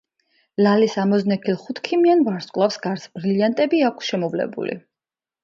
ლალის 0.67 0.95
ამოზნექილ 1.03 1.59
ხუთქიმიან 1.65 2.23
ვარსკვლავს 2.31 2.81
გარს 2.87 3.07
ბრილიანტები 3.19 3.85
აქვს 3.93 4.11
შემოვლებული. 4.15 4.81